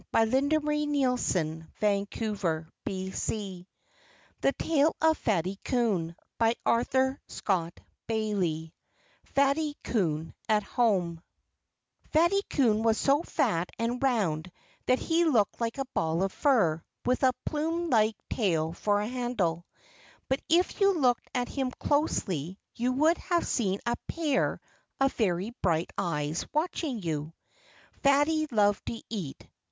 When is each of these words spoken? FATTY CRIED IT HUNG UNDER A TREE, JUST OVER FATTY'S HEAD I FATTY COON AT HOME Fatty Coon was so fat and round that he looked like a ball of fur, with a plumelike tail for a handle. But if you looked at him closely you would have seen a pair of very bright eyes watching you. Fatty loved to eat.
FATTY 0.13 0.49
CRIED 0.49 0.53
IT 0.95 1.05
HUNG 1.05 1.63
UNDER 1.63 1.67
A 1.83 2.05
TREE, 2.05 2.05
JUST 2.09 2.41
OVER 2.41 2.71
FATTY'S 2.83 3.27
HEAD 3.27 4.95
I 4.99 5.13
FATTY 9.27 9.75
COON 9.83 10.25
AT 10.49 10.63
HOME 10.63 11.21
Fatty 12.11 12.41
Coon 12.49 12.81
was 12.81 12.97
so 12.97 13.21
fat 13.21 13.69
and 13.77 14.01
round 14.01 14.51
that 14.87 14.97
he 14.97 15.23
looked 15.23 15.61
like 15.61 15.77
a 15.77 15.85
ball 15.93 16.23
of 16.23 16.31
fur, 16.31 16.83
with 17.05 17.21
a 17.21 17.31
plumelike 17.45 18.15
tail 18.27 18.73
for 18.73 19.01
a 19.01 19.07
handle. 19.07 19.67
But 20.27 20.41
if 20.49 20.81
you 20.81 20.95
looked 20.97 21.29
at 21.35 21.47
him 21.49 21.69
closely 21.79 22.59
you 22.73 22.91
would 22.93 23.19
have 23.19 23.45
seen 23.45 23.79
a 23.85 23.95
pair 24.07 24.59
of 24.99 25.13
very 25.13 25.53
bright 25.61 25.93
eyes 25.95 26.43
watching 26.51 27.03
you. 27.03 27.33
Fatty 28.01 28.47
loved 28.49 28.83
to 28.87 28.99
eat. 29.07 29.47